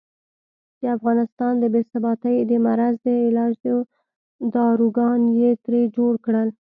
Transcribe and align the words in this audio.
د 0.81 0.83
افغانستان 0.97 1.53
د 1.59 1.63
بې 1.73 1.81
ثباتۍ 1.91 2.35
د 2.49 2.51
مرض 2.65 2.95
د 3.05 3.07
علاج 3.27 3.55
داروګان 4.55 5.19
یې 5.39 5.49
ترې 5.63 5.81
جوړ 5.97 6.13
کړل. 6.25 6.49